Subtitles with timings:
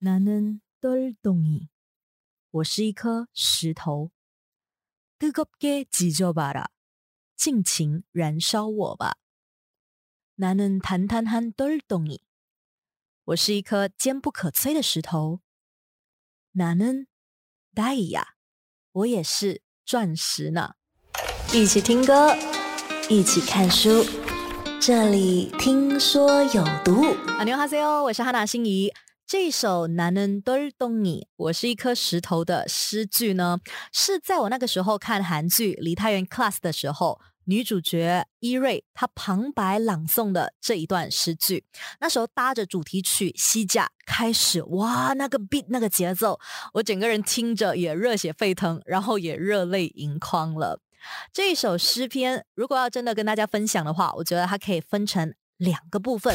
[0.00, 1.68] 나는돌덩이
[2.50, 4.10] 我是一颗石头。
[5.18, 6.66] 뜨겁게지져봐라，
[7.36, 9.16] 尽情燃烧我吧。
[10.36, 12.20] 나는단단한돌덩이
[13.24, 15.40] 我是一颗坚不可摧的石头。
[16.54, 18.22] 나는다이야
[18.92, 20.76] 我也是钻石呢。
[21.52, 22.36] 一起听歌，
[23.10, 24.04] 一起看书，
[24.80, 27.02] 这里听说有毒。
[27.38, 28.92] 阿牛哈塞哦，我是哈娜心怡。
[29.28, 33.58] 这首《男人都懂你》，我是一颗石头的诗句呢，
[33.92, 41.66] 是在我那个时候看韩剧《梨泰院 Class》的时候，女主角伊瑞她旁白朗诵的这一段诗句。
[42.00, 46.40] 那时候搭着主题曲《西架》开始，哇，那个 beat 那个节奏，
[46.72, 50.80] 我整个人听着也热血沸腾，然后也热泪盈眶了。
[51.34, 56.34] 这一首诗篇，如果要真的跟大家分享的话，我觉得它可以分成两个部分。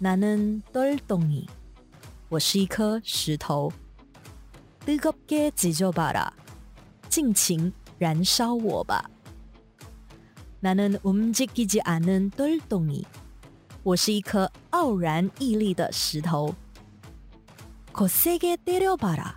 [0.00, 1.46] 나는돌덩이
[2.28, 3.70] 我是一颗石头。
[4.84, 6.32] 뜨겁게지져봐라
[7.08, 9.08] 尽情燃烧我吧。
[10.60, 13.04] 나는움직이지않은돌덩이
[13.82, 16.54] 我是一颗傲然屹立的石头。
[17.92, 19.36] 거세게때려봐라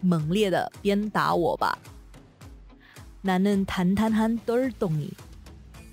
[0.00, 1.78] 猛烈的鞭打我吧。
[3.22, 5.10] 나는단단한돌덩이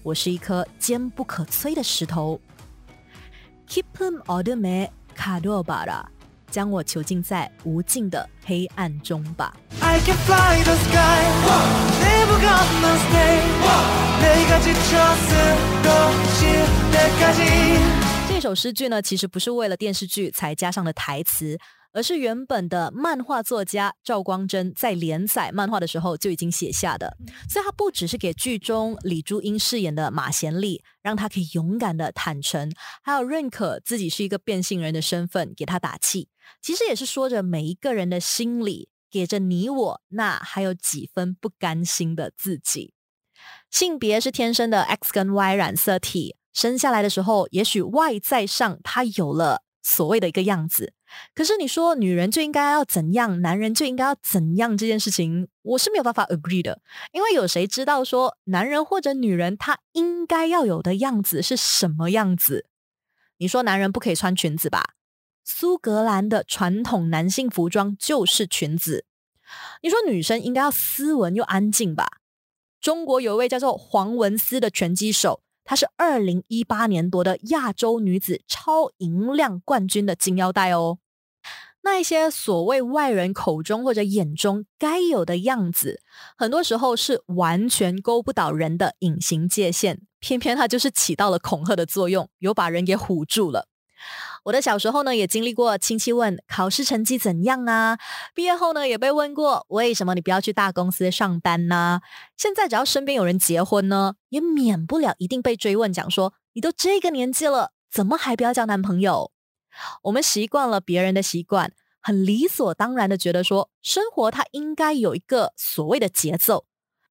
[0.04, 2.40] 我是一颗坚不可摧的石头。
[3.71, 6.05] Keep him o d me kado bara，
[6.51, 9.55] 将我囚禁在无尽的黑暗中吧。
[18.29, 21.57] 这首诗句呢，其实不是为了电视剧才加上的台词。
[21.93, 27.17] 而是原本的漫画作家赵光真在连载漫画的时候就已经写下的，
[27.49, 32.71] 所以他不只是给剧中李珠英饰演的马贤丽，让她可以勇敢的坦诚，
[33.03, 36.29] 还有认可自己是一个变性人的身份，给他打气。
[36.63, 42.95] 其实也是说着每一个人的心里，给着你我那还有几分不甘心的自己。
[43.71, 50.93] 性别是天生的 X 跟 Y 染色体，生下来的时候，也许外在上他有了所谓的一个样子。
[51.35, 56.81] 可是你说女人就应该要怎样，男人就应该要怎样这件事情，我是没有办法 agree 的。
[57.13, 62.67] 因为有谁知道说男人或者女人他应该要有的样子是什么样子？
[63.39, 64.95] 你说男人不可以穿裙子吧？
[65.45, 69.07] 苏格兰的传统男性服装就是裙子。
[69.83, 72.07] 你说女生应该要斯文又安静吧？
[72.81, 75.43] 中国有一位叫做黄文思的拳击手。
[75.65, 80.99] 她是二零一八年夺得亚洲女子超银量冠军的金腰带哦。
[81.83, 86.03] 那一些所谓外人口中或者眼中该有的样子，
[86.37, 93.69] 很多时候是完全勾不倒人的隐形界限，偏偏它就是起到了恐吓的作用，有把人给唬住了。
[94.45, 97.99] 我的小时候呢，也经历过亲戚问考试成绩怎样啊，
[98.35, 102.01] 毕业后呢，也被问过为什么你不要去大公司上班呢？
[102.37, 109.31] 现在只要身边有人结婚呢，也免不了一定被追问，讲说你都这个年纪了，怎么还不要交男朋友？
[110.05, 116.65] 我们习惯了别人的习惯，很理所当然的觉得说生活它应该有一个所谓的节奏，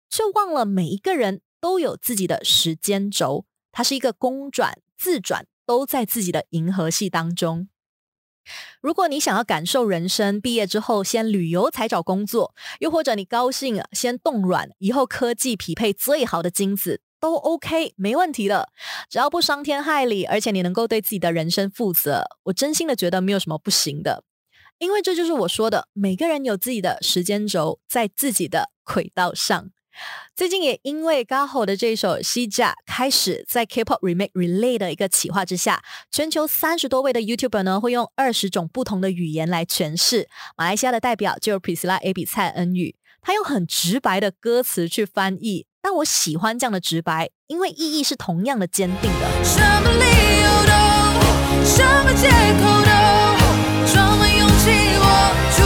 [0.10, 5.46] 却忘了每一个人都有自己的时间轴，它是一个公转自转。
[5.70, 7.68] 都在自己的银河系当中。
[8.82, 18.70] 如果你想要感受人生，毕业之后先旅游才找工作，又或者你高兴先冻卵，以后科技匹配最好的精子都 OK，没问题的。
[19.12, 24.24] 只要不伤天害理，而且你能够对自己的人生负责，我真心的觉得没有什么不行的。
[24.80, 29.70] 因为这就是我说的，每个人有自己的时间轴，在自己的轨道上。
[30.36, 40.30] 最近也因为刚好的这首《西甲》开始在 K-pop remake relay 的一个企划之下，全球三十多位的 YouTuber 呢会用二十种不同的语言来诠释。
[40.56, 49.44] 马来西亚的代表就是 Priscilla A B 蔡恩宇，他用很直白的歌词去翻译，但我喜欢这样的直白，因为意义是同样的坚定的。
[49.44, 50.06] 什么理
[50.40, 50.72] 由都，
[51.66, 54.72] 什么借口都，装满勇气，
[55.02, 55.04] 我
[55.58, 55.60] 住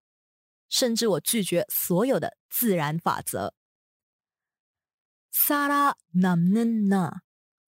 [0.70, 3.54] 甚至我拒绝所有的自然法则。
[5.42, 7.22] 萨拉남는 나，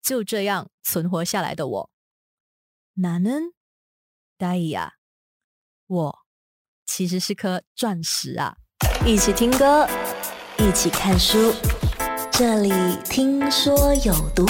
[0.01, 1.89] 就这样存活下来的我。
[2.95, 4.92] 나는다이 야，
[5.88, 6.19] 我
[6.86, 8.57] 其实是颗钻石啊！
[9.06, 9.88] 一起听歌，
[10.57, 11.54] 一起看书，
[12.31, 12.71] 这里
[13.06, 14.45] 听说有毒。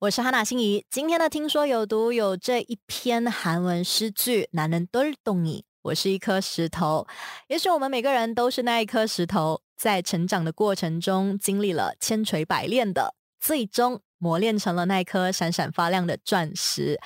[0.00, 5.64] 我是哈娜心怡，今天的听说有毒有这一篇韩文诗句，男人都懂你。
[5.85, 7.05] 我是一颗石头，
[7.47, 16.99] 也许我们每个人都是那一颗石头，在成长的过程中经历了千锤百炼的，最终磨练成了那颗闪闪发亮的钻石。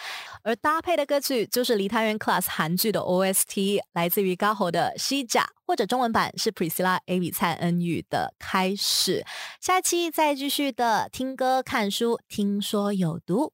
[0.44, 9.22] 而搭配的歌曲就是《梨泰院 Class》韩剧的 OST，来自于高吼的《西甲》，或者中文版是 Priscilla A 比蔡恩宇的《开始》。
[9.60, 13.52] 下期再继续的听歌看书，听说有毒。